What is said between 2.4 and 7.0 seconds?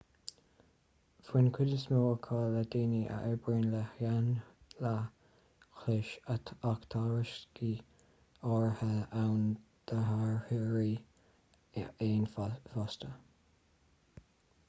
le daoine a oibríonn le héanlaith chlóis ach